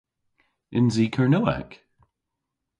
[0.77, 1.71] Yns i Kernewek?